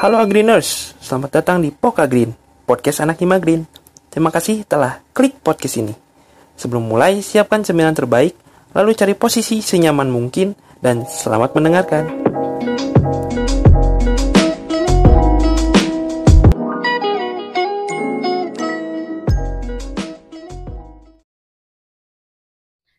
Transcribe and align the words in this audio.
Halo 0.00 0.16
Agriners, 0.16 0.96
selamat 0.96 1.28
datang 1.28 1.60
di 1.60 1.68
Poka 1.68 2.08
Green, 2.08 2.32
podcast 2.64 3.04
anak 3.04 3.20
Hima 3.20 3.36
Green. 3.36 3.68
Terima 4.08 4.32
kasih 4.32 4.64
telah 4.64 5.04
klik 5.12 5.44
podcast 5.44 5.76
ini. 5.76 5.92
Sebelum 6.56 6.88
mulai, 6.88 7.20
siapkan 7.20 7.60
cemilan 7.60 7.92
terbaik, 7.92 8.32
lalu 8.72 8.96
cari 8.96 9.12
posisi 9.12 9.60
senyaman 9.60 10.08
mungkin, 10.08 10.56
dan 10.80 11.04
selamat 11.04 11.52
mendengarkan. 11.52 12.08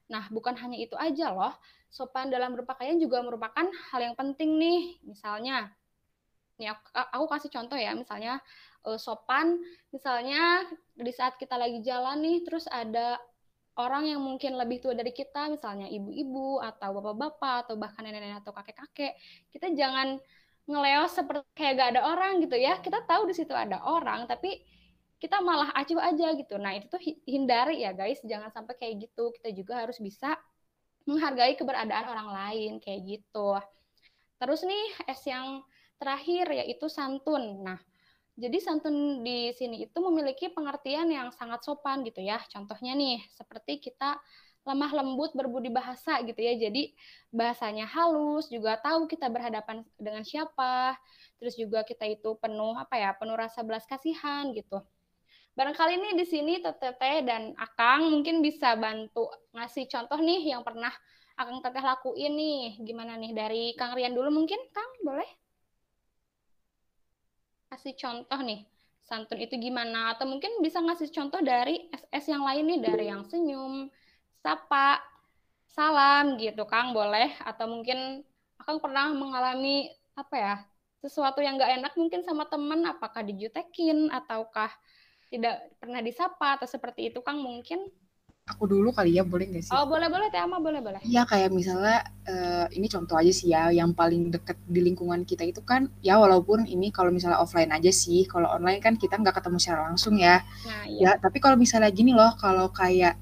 Nah, 0.05 0.29
bukan 0.29 0.53
hanya 0.53 0.77
itu 0.77 0.93
aja 1.01 1.33
loh, 1.33 1.57
sopan 1.89 2.29
dalam 2.29 2.53
berpakaian 2.53 3.01
juga 3.01 3.25
merupakan 3.25 3.65
hal 3.89 3.99
yang 4.05 4.13
penting 4.13 4.61
nih. 4.61 5.01
Misalnya, 5.01 5.80
nih 6.61 6.69
aku, 6.69 6.85
aku 6.93 7.25
kasih 7.33 7.49
contoh 7.49 7.77
ya, 7.81 7.97
misalnya 7.97 8.37
uh, 8.85 9.01
sopan, 9.01 9.57
misalnya 9.89 10.61
di 10.93 11.09
saat 11.09 11.41
kita 11.41 11.57
lagi 11.57 11.81
jalan 11.81 12.21
nih, 12.21 12.45
terus 12.45 12.69
ada 12.69 13.17
orang 13.81 14.05
yang 14.05 14.21
mungkin 14.21 14.53
lebih 14.59 14.83
tua 14.83 14.93
dari 14.93 15.09
kita, 15.09 15.49
misalnya 15.49 15.89
ibu-ibu 15.89 16.61
atau 16.61 17.01
bapak-bapak 17.01 17.55
atau 17.65 17.75
bahkan 17.81 18.05
nenek-nenek 18.05 18.45
atau 18.45 18.53
kakek-kakek, 18.53 19.17
kita 19.49 19.73
jangan 19.73 20.21
ngeleos 20.69 21.11
seperti 21.17 21.47
kayak 21.57 21.73
gak 21.81 21.89
ada 21.97 22.01
orang 22.05 22.43
gitu 22.45 22.55
ya. 22.59 22.77
Kita 22.77 23.01
tahu 23.09 23.25
di 23.25 23.33
situ 23.33 23.51
ada 23.57 23.81
orang, 23.81 24.29
tapi 24.29 24.61
kita 25.21 25.37
malah 25.41 25.69
acuh 25.77 26.01
aja 26.01 26.33
gitu. 26.33 26.57
Nah, 26.57 26.77
itu 26.77 26.89
tuh 26.89 27.01
hindari 27.29 27.85
ya 27.85 27.93
guys, 27.93 28.21
jangan 28.25 28.49
sampai 28.49 28.73
kayak 28.77 29.09
gitu. 29.09 29.29
Kita 29.37 29.53
juga 29.53 29.85
harus 29.85 30.01
bisa 30.01 30.33
menghargai 31.05 31.57
keberadaan 31.57 32.05
orang 32.09 32.29
lain 32.29 32.71
kayak 32.81 33.01
gitu. 33.05 33.57
Terus 34.41 34.61
nih, 34.65 34.85
es 35.05 35.21
yang 35.29 35.61
terakhir 36.01 36.49
yaitu 36.49 36.89
santun. 36.89 37.61
Nah, 37.61 37.77
jadi 38.33 38.57
santun 38.57 39.21
di 39.21 39.53
sini 39.53 39.85
itu 39.85 39.97
memiliki 40.01 40.49
pengertian 40.49 41.13
yang 41.13 41.29
sangat 41.29 41.61
sopan 41.61 42.01
gitu 42.01 42.25
ya. 42.25 42.41
Contohnya 42.49 42.97
nih, 42.97 43.21
seperti 43.37 43.77
kita 43.77 44.17
lemah 44.65 44.91
lembut 44.97 45.33
berbudi 45.37 45.69
bahasa 45.69 46.17
gitu 46.25 46.41
ya. 46.41 46.57
Jadi 46.57 46.89
bahasanya 47.29 47.85
halus, 47.85 48.49
juga 48.49 48.81
tahu 48.81 49.05
kita 49.05 49.29
berhadapan 49.29 49.85
dengan 50.01 50.25
siapa. 50.25 50.97
Terus 51.37 51.53
juga 51.53 51.85
kita 51.85 52.09
itu 52.09 52.33
penuh 52.41 52.73
apa 52.73 52.97
ya, 52.97 53.13
penuh 53.13 53.37
rasa 53.37 53.61
belas 53.61 53.85
kasihan 53.85 54.49
gitu. 54.57 54.81
Barangkali 55.51 55.99
nih 55.99 56.13
di 56.15 56.25
sini 56.25 56.53
Teteh 56.63 57.27
dan 57.27 57.51
Akang 57.59 58.07
mungkin 58.07 58.39
bisa 58.39 58.79
bantu 58.79 59.27
ngasih 59.51 59.83
contoh 59.91 60.15
nih 60.23 60.55
yang 60.55 60.63
pernah 60.63 60.95
Akang 61.35 61.59
Teteh 61.59 61.83
lakuin 61.83 62.33
nih. 62.33 62.79
Gimana 62.81 63.19
nih 63.19 63.31
dari 63.35 63.63
Kang 63.75 63.91
Rian 63.91 64.15
dulu 64.15 64.31
mungkin, 64.31 64.57
Kang? 64.71 64.91
Boleh? 65.03 65.40
Kasih 67.71 67.95
contoh 67.95 68.39
nih. 68.43 68.67
Santun 69.07 69.39
itu 69.39 69.55
gimana? 69.55 70.11
Atau 70.11 70.27
mungkin 70.27 70.59
bisa 70.59 70.83
ngasih 70.83 71.07
contoh 71.15 71.39
dari 71.39 71.87
SS 71.95 72.35
yang 72.35 72.43
lain 72.43 72.67
nih, 72.67 72.79
dari 72.83 73.05
yang 73.07 73.23
senyum, 73.23 73.87
sapa, 74.43 74.99
salam 75.71 76.35
gitu, 76.35 76.67
Kang. 76.67 76.91
Boleh? 76.91 77.31
Atau 77.47 77.71
mungkin 77.71 78.27
Akang 78.59 78.77
pernah 78.77 79.09
mengalami 79.15 79.89
apa 80.13 80.35
ya? 80.37 80.55
Sesuatu 81.01 81.41
yang 81.41 81.57
gak 81.57 81.81
enak 81.81 81.93
mungkin 81.97 82.21
sama 82.21 82.45
teman, 82.45 82.85
apakah 82.85 83.25
dijutekin 83.25 84.13
ataukah 84.13 84.69
tidak 85.33 85.65
pernah 85.79 86.03
disapa 86.03 86.59
atau 86.59 86.67
seperti 86.67 87.09
itu 87.09 87.23
Kang 87.23 87.39
mungkin 87.39 87.87
aku 88.51 88.67
dulu 88.67 88.91
kali 88.91 89.15
ya 89.15 89.23
boleh 89.23 89.47
nggak 89.47 89.63
sih? 89.67 89.73
Oh 89.73 89.87
boleh 89.87 90.11
boleh 90.11 90.27
Teh 90.27 90.43
Ama 90.43 90.59
boleh 90.59 90.83
boleh. 90.83 90.99
Iya 91.07 91.23
kayak 91.23 91.49
misalnya 91.55 92.03
uh, 92.27 92.67
ini 92.75 92.91
contoh 92.91 93.15
aja 93.15 93.31
sih 93.31 93.49
ya 93.55 93.71
yang 93.71 93.95
paling 93.95 94.29
deket 94.29 94.59
di 94.67 94.83
lingkungan 94.83 95.23
kita 95.23 95.47
itu 95.47 95.63
kan 95.63 95.87
ya 96.03 96.19
walaupun 96.19 96.67
ini 96.67 96.91
kalau 96.91 97.09
misalnya 97.09 97.39
offline 97.39 97.71
aja 97.71 97.89
sih 97.89 98.27
kalau 98.27 98.51
online 98.51 98.83
kan 98.83 98.99
kita 98.99 99.15
nggak 99.15 99.39
ketemu 99.39 99.57
secara 99.57 99.81
langsung 99.87 100.19
ya. 100.19 100.43
Nah, 100.43 100.83
iya. 100.85 101.01
Ya 101.01 101.11
tapi 101.17 101.39
kalau 101.39 101.55
misalnya 101.55 101.89
gini 101.89 102.11
loh 102.11 102.35
kalau 102.35 102.69
kayak 102.69 103.15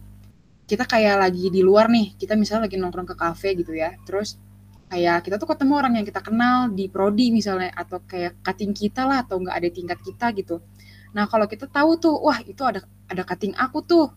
kita 0.65 0.85
kayak 0.85 1.21
lagi 1.21 1.49
di 1.49 1.61
luar 1.61 1.89
nih 1.89 2.13
kita 2.17 2.37
misalnya 2.37 2.69
lagi 2.69 2.77
nongkrong 2.77 3.09
ke 3.09 3.15
kafe 3.17 3.57
gitu 3.57 3.73
ya 3.73 3.89
terus 4.05 4.37
kayak 4.85 5.25
kita 5.25 5.41
tuh 5.41 5.49
ketemu 5.49 5.73
orang 5.81 5.93
yang 5.97 6.05
kita 6.05 6.21
kenal 6.21 6.69
di 6.69 6.85
prodi 6.85 7.33
misalnya 7.33 7.73
atau 7.73 7.97
kayak 8.05 8.37
cutting 8.45 8.69
kita 8.77 9.01
lah 9.01 9.25
atau 9.25 9.41
nggak 9.41 9.55
ada 9.57 9.69
tingkat 9.73 9.97
kita 10.05 10.29
gitu 10.37 10.61
Nah, 11.15 11.25
kalau 11.25 11.45
kita 11.49 11.65
tahu 11.65 11.97
tuh, 11.97 12.15
wah 12.21 12.37
itu 12.45 12.61
ada 12.61 12.85
ada 13.09 13.23
cutting 13.25 13.53
aku 13.57 13.81
tuh. 13.81 14.07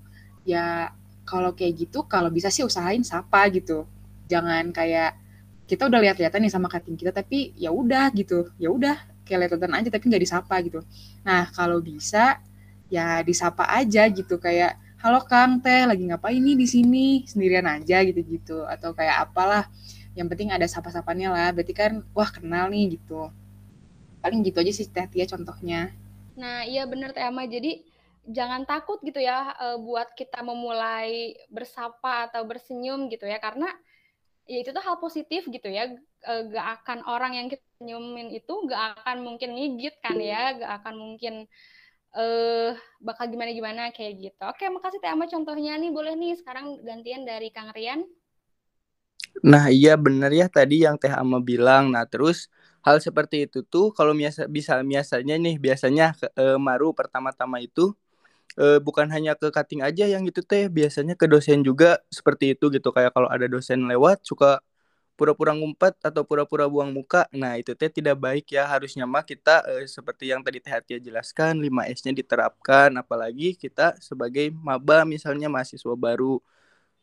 Ya 0.45 0.93
kalau 1.25 1.55
kayak 1.55 1.87
gitu, 1.87 2.05
kalau 2.07 2.29
bisa 2.29 2.49
sih 2.51 2.67
usahain 2.67 3.03
sapa 3.07 3.47
gitu. 3.53 3.87
Jangan 4.27 4.71
kayak 4.75 5.19
kita 5.67 5.89
udah 5.89 6.01
lihat-lihatan 6.03 6.41
nih 6.45 6.53
sama 6.53 6.69
cutting 6.69 6.99
kita, 6.99 7.11
tapi 7.15 7.55
ya 7.57 7.71
udah 7.71 8.11
gitu. 8.13 8.51
Ya 8.59 8.69
udah 8.71 8.97
kayak 9.25 9.49
lihat 9.49 9.53
aja 9.55 9.89
tapi 9.91 10.05
nggak 10.11 10.23
disapa 10.23 10.55
gitu. 10.67 10.81
Nah, 11.23 11.49
kalau 11.55 11.79
bisa 11.79 12.43
ya 12.93 13.25
disapa 13.25 13.65
aja 13.73 14.05
gitu 14.13 14.37
kayak 14.37 14.77
halo 15.01 15.25
Kang 15.25 15.65
Teh 15.65 15.89
lagi 15.89 16.05
ngapain 16.05 16.39
nih 16.39 16.57
di 16.61 16.67
sini 16.69 17.07
sendirian 17.25 17.65
aja 17.65 18.05
gitu-gitu 18.05 18.69
atau 18.69 18.93
kayak 18.93 19.33
apalah 19.33 19.65
yang 20.13 20.29
penting 20.29 20.53
ada 20.53 20.69
sapa-sapanya 20.69 21.33
lah 21.33 21.49
berarti 21.57 21.73
kan 21.73 22.05
wah 22.13 22.29
kenal 22.29 22.69
nih 22.69 23.01
gitu 23.01 23.33
paling 24.21 24.45
gitu 24.45 24.61
aja 24.61 24.73
sih 24.77 24.87
Teh 24.93 25.09
Tia 25.09 25.25
contohnya 25.25 25.91
Nah, 26.33 26.65
iya 26.65 26.89
bener 26.89 27.13
Teh 27.13 27.25
Ama. 27.25 27.45
Jadi 27.45 27.85
jangan 28.29 28.63
takut 28.63 29.03
gitu 29.03 29.19
ya 29.19 29.55
uh, 29.59 29.79
buat 29.83 30.15
kita 30.15 30.47
memulai 30.47 31.35
bersapa 31.51 32.31
atau 32.31 32.47
bersenyum 32.47 33.11
gitu 33.11 33.27
ya. 33.27 33.43
Karena 33.43 33.67
ya 34.47 34.59
itu 34.63 34.71
tuh 34.71 34.83
hal 34.83 34.99
positif 35.03 35.47
gitu 35.51 35.67
ya. 35.67 35.91
Uh, 36.23 36.47
gak 36.51 36.67
akan 36.83 36.99
orang 37.11 37.35
yang 37.35 37.47
kita 37.51 37.65
senyumin 37.83 38.31
itu 38.31 38.53
gak 38.71 39.03
akan 39.03 39.27
mungkin 39.27 39.59
ngigit 39.59 39.99
kan 39.99 40.19
ya. 40.19 40.55
Gak 40.55 40.73
akan 40.83 40.95
mungkin 40.99 41.51
uh, 42.15 42.79
bakal 43.03 43.27
gimana 43.27 43.51
gimana 43.51 43.83
kayak 43.91 44.19
gitu. 44.19 44.43
Oke 44.47 44.71
makasih 44.71 45.03
Teh 45.03 45.11
contohnya 45.11 45.75
nih. 45.79 45.91
Boleh 45.91 46.15
nih 46.15 46.39
sekarang 46.39 46.79
gantian 46.87 47.27
dari 47.27 47.51
Kang 47.51 47.75
Rian. 47.75 48.07
Nah 49.43 49.73
iya 49.73 49.97
bener 49.97 50.31
ya 50.31 50.47
tadi 50.47 50.85
yang 50.87 50.95
Teh 51.01 51.11
Ama 51.11 51.43
bilang. 51.43 51.91
Nah 51.91 52.07
terus 52.07 52.53
hal 52.83 52.99
seperti 52.99 53.47
itu 53.47 53.63
tuh 53.63 53.95
kalau 53.95 54.13
biasa 54.13 54.51
bisa 54.51 54.83
biasanya 54.83 55.39
nih 55.39 55.57
biasanya 55.57 56.19
e, 56.35 56.59
maru 56.59 56.91
pertama-tama 56.91 57.63
itu 57.63 57.95
e, 58.59 58.81
bukan 58.83 59.09
hanya 59.15 59.33
ke 59.39 59.49
cutting 59.53 59.81
aja 59.85 60.05
yang 60.09 60.23
gitu 60.29 60.41
teh 60.45 60.69
biasanya 60.69 61.15
ke 61.19 61.27
dosen 61.31 61.65
juga 61.65 62.01
seperti 62.13 62.55
itu 62.57 62.69
gitu. 62.73 62.89
Kayak 62.95 63.13
kalau 63.17 63.29
ada 63.31 63.47
dosen 63.49 63.85
lewat 63.89 64.25
suka 64.27 64.61
pura-pura 65.17 65.53
ngumpet 65.55 65.95
atau 66.03 66.25
pura-pura 66.27 66.67
buang 66.67 66.91
muka 66.91 67.29
nah 67.37 67.55
itu 67.61 67.73
teh 67.77 67.91
tidak 67.93 68.17
baik 68.21 68.47
ya. 68.53 68.67
Harusnya 68.69 69.05
mah 69.09 69.25
kita 69.25 69.65
e, 69.71 69.87
seperti 69.89 70.33
yang 70.33 70.41
tadi 70.45 70.59
teh 70.63 70.73
Hatia 70.73 70.99
jelaskan 71.01 71.61
5S-nya 71.63 72.13
diterapkan. 72.17 72.91
Apalagi 72.99 73.55
kita 73.57 73.97
sebagai 74.03 74.51
maba 74.55 75.05
misalnya 75.09 75.49
mahasiswa 75.53 75.95
baru. 75.97 76.41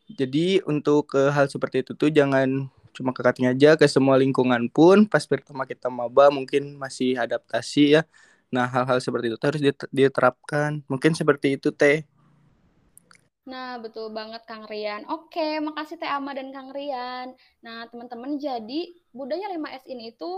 Jadi 0.10 0.62
untuk 0.66 1.14
e, 1.18 1.30
hal 1.34 1.48
seperti 1.50 1.86
itu 1.86 1.94
tuh 1.98 2.10
jangan 2.10 2.70
cuma 2.94 3.14
ke 3.16 3.22
cutting 3.24 3.48
aja 3.48 3.78
ke 3.80 3.86
semua 3.88 4.18
lingkungan 4.20 4.68
pun. 4.74 5.06
Pas 5.06 5.24
pertama 5.30 5.64
kita 5.70 5.88
maba 5.94 6.34
mungkin 6.34 6.76
masih 6.78 7.16
adaptasi 7.18 8.00
ya 8.00 8.04
nah 8.50 8.66
hal-hal 8.66 8.98
seperti 8.98 9.30
itu 9.30 9.46
harus 9.46 9.62
diterapkan 9.94 10.82
mungkin 10.90 11.14
seperti 11.14 11.58
itu 11.58 11.70
teh 11.74 12.06
Nah, 13.50 13.82
betul 13.82 14.14
banget 14.14 14.46
Kang 14.46 14.70
Rian. 14.70 15.10
Oke, 15.10 15.58
makasih 15.58 15.98
Teh 15.98 16.06
Ama 16.06 16.38
dan 16.38 16.54
Kang 16.54 16.70
Rian. 16.70 17.34
Nah, 17.66 17.90
teman-teman, 17.90 18.38
jadi 18.38 18.94
budaya 19.10 19.50
5S 19.50 19.90
ini 19.90 20.14
itu 20.14 20.38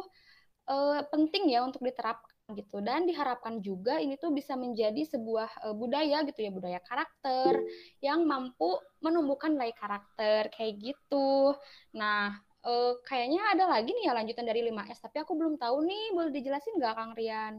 uh, 0.71 1.03
penting 1.11 1.51
ya 1.51 1.67
untuk 1.67 1.83
diterapkan 1.83 2.31
gitu 2.55 2.83
dan 2.83 3.07
diharapkan 3.07 3.63
juga 3.63 3.99
ini 3.99 4.19
tuh 4.19 4.31
bisa 4.35 4.59
menjadi 4.59 5.07
sebuah 5.07 5.71
uh, 5.71 5.75
budaya 5.75 6.23
gitu 6.27 6.39
ya 6.43 6.51
budaya 6.51 6.79
karakter 6.83 7.63
yang 8.03 8.27
mampu 8.27 8.75
menumbuhkan 8.99 9.55
nilai 9.55 9.71
karakter 9.75 10.51
kayak 10.51 10.79
gitu. 10.79 11.55
Nah, 11.95 12.35
uh, 12.63 12.93
kayaknya 13.07 13.41
ada 13.55 13.65
lagi 13.71 13.91
nih 13.95 14.07
ya 14.07 14.13
lanjutan 14.15 14.45
dari 14.47 14.61
5S 14.67 14.99
tapi 15.03 15.17
aku 15.23 15.35
belum 15.35 15.55
tahu 15.59 15.83
nih 15.87 16.03
boleh 16.15 16.31
dijelasin 16.31 16.75
nggak 16.79 16.95
Kang 16.95 17.13
Rian? 17.15 17.53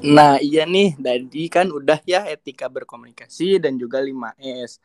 Nah 0.00 0.40
iya 0.40 0.64
nih 0.64 0.96
tadi 0.96 1.52
kan 1.52 1.68
udah 1.68 2.00
ya 2.08 2.24
etika 2.24 2.72
berkomunikasi 2.72 3.60
dan 3.60 3.76
juga 3.76 4.00
5S. 4.00 4.80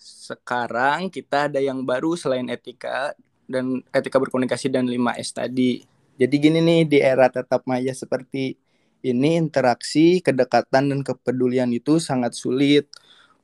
Sekarang 0.00 1.12
kita 1.12 1.52
ada 1.52 1.60
yang 1.60 1.84
baru 1.84 2.16
selain 2.16 2.48
etika 2.48 3.12
dan 3.44 3.84
etika 3.92 4.16
berkomunikasi 4.16 4.72
dan 4.72 4.88
5S 4.88 5.36
tadi 5.36 5.98
jadi 6.18 6.34
gini 6.34 6.58
nih 6.58 6.80
di 6.90 6.98
era 6.98 7.30
tetap 7.30 7.62
maya 7.70 7.94
seperti 7.94 8.58
ini 9.06 9.38
interaksi, 9.38 10.18
kedekatan 10.18 10.90
dan 10.90 11.00
kepedulian 11.06 11.70
itu 11.70 12.02
sangat 12.02 12.34
sulit. 12.34 12.90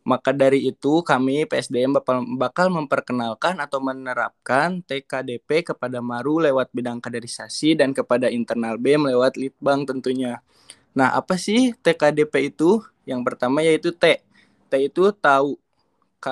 Maka 0.03 0.35
dari 0.35 0.67
itu 0.69 1.01
kami 1.01 1.47
PSDM 1.47 1.97
bakal, 2.37 2.69
memperkenalkan 2.75 3.57
atau 3.63 3.79
menerapkan 3.81 4.83
TKDP 4.85 5.71
kepada 5.73 6.03
Maru 6.03 6.43
lewat 6.43 6.75
bidang 6.75 6.99
kaderisasi 6.99 7.79
dan 7.79 7.95
kepada 7.95 8.27
internal 8.29 8.77
BEM 8.77 9.09
lewat 9.15 9.39
Litbang 9.39 9.87
tentunya. 9.87 10.43
Nah, 10.95 11.09
apa 11.19 11.35
sih 11.35 11.75
TKDP 11.83 12.35
itu? 12.55 12.79
Yang 13.11 13.21
pertama 13.27 13.59
yaitu 13.67 13.91
T. 13.91 14.23
T 14.71 14.73
itu 14.79 15.11
tahu, 15.13 15.59
K 16.23 16.27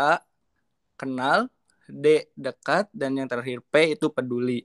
kenal, 1.00 1.50
D 1.90 2.30
dekat 2.38 2.88
dan 2.94 3.18
yang 3.18 3.28
terakhir 3.28 3.60
P 3.72 3.98
itu 3.98 4.06
peduli. 4.08 4.64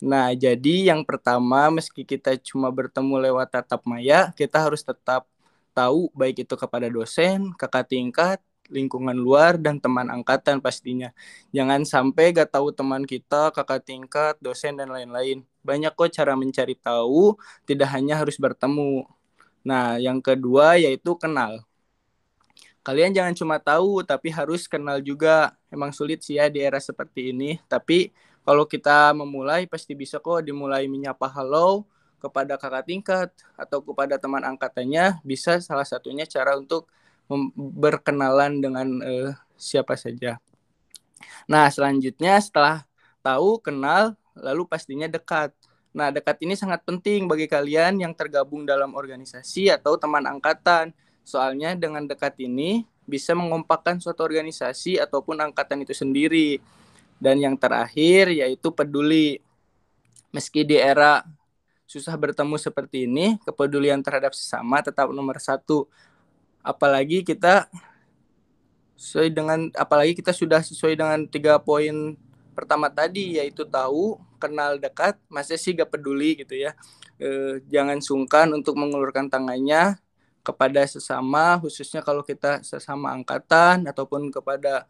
Nah, 0.00 0.32
jadi 0.32 0.92
yang 0.92 1.02
pertama 1.08 1.68
meski 1.72 2.02
kita 2.08 2.36
cuma 2.40 2.68
bertemu 2.72 3.14
lewat 3.30 3.48
tatap 3.52 3.82
maya, 3.88 4.32
kita 4.36 4.56
harus 4.60 4.80
tetap 4.84 5.28
tahu 5.76 6.08
baik 6.16 6.44
itu 6.48 6.54
kepada 6.56 6.88
dosen, 6.88 7.52
kakak 7.56 7.88
tingkat, 7.92 8.38
lingkungan 8.70 9.16
luar 9.18 9.58
dan 9.60 9.76
teman 9.82 10.08
angkatan 10.08 10.62
pastinya. 10.64 11.10
Jangan 11.52 11.84
sampai 11.84 12.32
gak 12.32 12.54
tahu 12.54 12.72
teman 12.72 13.04
kita, 13.04 13.52
kakak 13.52 13.84
tingkat, 13.84 14.34
dosen 14.40 14.78
dan 14.78 14.88
lain-lain. 14.94 15.44
Banyak 15.66 15.92
kok 15.98 16.10
cara 16.16 16.32
mencari 16.38 16.74
tahu, 16.78 17.36
tidak 17.68 17.88
hanya 17.92 18.20
harus 18.22 18.38
bertemu. 18.40 19.04
Nah, 19.60 20.00
yang 20.00 20.18
kedua 20.24 20.80
yaitu 20.80 21.12
kenal. 21.16 21.62
Kalian 22.80 23.12
jangan 23.12 23.36
cuma 23.36 23.56
tahu, 23.60 24.00
tapi 24.00 24.32
harus 24.32 24.64
kenal 24.64 25.04
juga. 25.04 25.52
Emang 25.68 25.92
sulit 25.92 26.24
sih 26.24 26.40
ya 26.40 26.48
di 26.48 26.64
era 26.64 26.80
seperti 26.80 27.30
ini, 27.30 27.60
tapi 27.68 28.10
kalau 28.40 28.64
kita 28.64 29.12
memulai 29.12 29.68
pasti 29.68 29.92
bisa 29.92 30.16
kok 30.16 30.40
dimulai 30.40 30.88
menyapa 30.88 31.28
halo 31.28 31.84
kepada 32.20 32.56
kakak 32.56 32.84
tingkat 32.88 33.28
atau 33.56 33.80
kepada 33.84 34.16
teman 34.16 34.44
angkatannya 34.44 35.20
bisa 35.24 35.60
salah 35.60 35.84
satunya 35.84 36.24
cara 36.24 36.56
untuk 36.56 36.88
berkenalan 37.56 38.58
dengan 38.58 38.88
uh, 39.00 39.30
siapa 39.54 39.94
saja. 39.94 40.40
Nah, 41.46 41.68
selanjutnya 41.68 42.40
setelah 42.40 42.84
tahu, 43.20 43.60
kenal, 43.60 44.16
lalu 44.34 44.66
pastinya 44.66 45.06
dekat. 45.06 45.52
Nah, 45.90 46.14
dekat 46.14 46.38
ini 46.46 46.54
sangat 46.54 46.86
penting 46.86 47.26
bagi 47.26 47.50
kalian 47.50 47.98
yang 47.98 48.14
tergabung 48.14 48.62
dalam 48.62 48.94
organisasi 48.94 49.74
atau 49.74 49.98
teman 49.98 50.22
angkatan. 50.22 50.94
Soalnya 51.26 51.74
dengan 51.74 52.06
dekat 52.06 52.38
ini 52.38 52.86
bisa 53.02 53.34
mengompakkan 53.34 53.98
suatu 53.98 54.22
organisasi 54.22 55.02
ataupun 55.02 55.42
angkatan 55.42 55.82
itu 55.82 55.90
sendiri. 55.90 56.62
Dan 57.18 57.42
yang 57.42 57.58
terakhir 57.58 58.30
yaitu 58.30 58.70
peduli. 58.70 59.42
Meski 60.30 60.62
di 60.62 60.78
era 60.78 61.26
susah 61.90 62.14
bertemu 62.14 62.54
seperti 62.54 63.10
ini, 63.10 63.34
kepedulian 63.42 63.98
terhadap 63.98 64.30
sesama 64.30 64.78
tetap 64.78 65.10
nomor 65.10 65.42
satu. 65.42 65.90
Apalagi 66.62 67.26
kita 67.26 67.66
sesuai 68.94 69.34
dengan 69.34 69.66
apalagi 69.74 70.14
kita 70.14 70.30
sudah 70.30 70.62
sesuai 70.62 70.94
dengan 70.94 71.26
tiga 71.26 71.58
poin 71.58 72.14
pertama 72.54 72.86
tadi 72.86 73.42
yaitu 73.42 73.66
tahu, 73.66 74.22
kenal 74.40 74.80
dekat, 74.80 75.20
masih 75.28 75.60
sih 75.60 75.76
gak 75.76 75.92
peduli 75.92 76.40
gitu 76.40 76.56
ya. 76.56 76.72
E, 77.20 77.60
jangan 77.68 78.00
sungkan 78.00 78.48
untuk 78.56 78.80
mengulurkan 78.80 79.28
tangannya 79.28 80.00
kepada 80.40 80.82
sesama, 80.88 81.60
khususnya 81.60 82.00
kalau 82.00 82.24
kita 82.24 82.64
sesama 82.64 83.12
angkatan 83.12 83.84
ataupun 83.84 84.32
kepada 84.32 84.88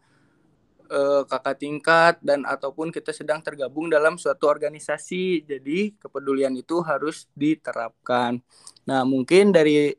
uh, 0.91 1.23
kakak 1.25 1.57
tingkat 1.59 2.15
dan 2.19 2.43
ataupun 2.43 2.91
kita 2.91 3.15
sedang 3.15 3.39
tergabung 3.39 3.87
dalam 3.87 4.19
suatu 4.19 4.51
organisasi. 4.51 5.47
Jadi 5.47 5.95
kepedulian 5.97 6.55
itu 6.55 6.83
harus 6.83 7.25
diterapkan. 7.35 8.39
Nah, 8.87 9.07
mungkin 9.07 9.55
dari 9.55 9.95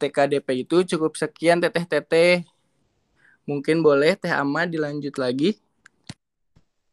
TKDP 0.00 0.64
itu 0.64 0.96
cukup 0.96 1.14
sekian 1.20 1.60
teteh-teteh. 1.60 2.48
Mungkin 3.44 3.84
boleh 3.84 4.16
Teh 4.16 4.32
Ama 4.32 4.64
dilanjut 4.64 5.16
lagi. 5.20 5.60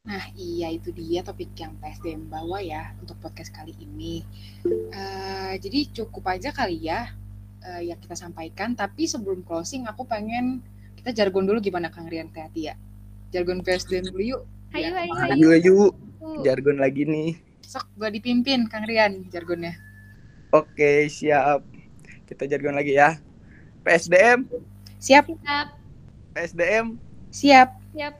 Nah, 0.07 0.23
iya 0.39 0.71
itu 0.71 0.95
dia 0.95 1.19
topik 1.19 1.51
yang 1.59 1.75
PSDM 1.83 2.31
bawa 2.31 2.63
ya 2.63 2.95
untuk 3.03 3.19
podcast 3.19 3.51
kali 3.51 3.75
ini. 3.75 4.23
Uh, 4.65 5.53
jadi 5.59 5.91
cukup 5.91 6.31
aja 6.31 6.55
kali 6.55 6.87
ya 6.87 7.11
uh, 7.67 7.81
yang 7.83 7.99
kita 7.99 8.15
sampaikan. 8.15 8.71
Tapi 8.71 9.03
sebelum 9.03 9.43
closing, 9.43 9.83
aku 9.83 10.07
pengen 10.07 10.63
kita 10.95 11.11
jargon 11.11 11.43
dulu 11.43 11.59
gimana 11.59 11.91
Kang 11.91 12.07
Rian 12.07 12.31
Teh 12.31 12.47
ya 12.55 12.79
jargon 13.31 13.59
PSDN 13.63 14.11
dulu 14.11 14.23
yuk. 14.23 14.41
Ayo, 14.75 14.91
ayo, 14.91 15.11
ayo. 15.15 15.33
Ayo, 15.35 15.51
yuk. 15.59 15.91
Jargon 16.43 16.77
lagi 16.79 17.07
nih. 17.07 17.39
Sok 17.63 17.87
gua 17.99 18.07
dipimpin 18.11 18.67
Kang 18.71 18.87
Rian 18.87 19.27
jargonnya. 19.31 19.75
Oke, 20.55 21.11
siap. 21.11 21.63
Kita 22.27 22.47
jargon 22.47 22.75
lagi 22.75 22.95
ya. 22.95 23.19
PSDM. 23.83 24.47
Siap. 24.99 25.27
Siap. 25.27 25.67
PSDM. 26.35 26.85
Siap. 27.31 27.69
Siap. 27.95 28.13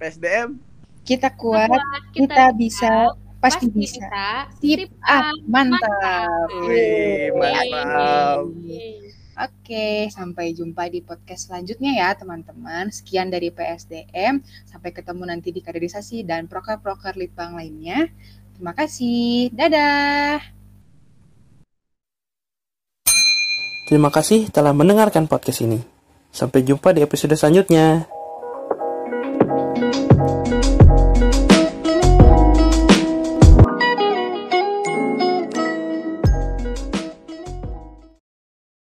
PSDM. 0.00 0.69
Kita 1.04 1.34
kuat, 1.34 1.68
kita, 1.68 2.14
kita 2.14 2.44
bisa, 2.54 2.92
pasti, 3.40 3.66
pasti 3.66 3.66
bisa. 3.72 4.04
bisa. 4.04 4.28
Sip, 4.60 4.90
ah, 5.02 5.32
mantap. 5.48 5.80
mantap. 5.80 6.48
Wih, 6.68 7.32
mantap. 7.34 8.44
Oke, 9.40 10.12
sampai 10.12 10.52
jumpa 10.52 10.92
di 10.92 11.00
podcast 11.00 11.48
selanjutnya 11.48 11.96
ya 11.96 12.12
teman-teman. 12.12 12.92
Sekian 12.92 13.32
dari 13.32 13.48
PSDM. 13.48 14.44
Sampai 14.68 14.92
ketemu 14.92 15.24
nanti 15.24 15.48
di 15.48 15.64
kaderisasi 15.64 16.28
dan 16.28 16.44
proker-proker 16.44 17.16
litbang 17.16 17.56
lainnya. 17.56 18.12
Terima 18.52 18.76
kasih. 18.76 19.48
Dadah. 19.56 20.44
Terima 23.88 24.12
kasih 24.12 24.52
telah 24.52 24.76
mendengarkan 24.76 25.24
podcast 25.24 25.64
ini. 25.64 25.80
Sampai 26.28 26.60
jumpa 26.60 26.92
di 26.92 27.00
episode 27.00 27.32
selanjutnya. 27.32 28.19